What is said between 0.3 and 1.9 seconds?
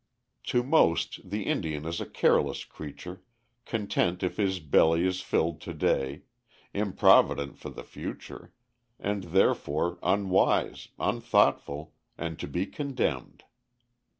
To most people the Indian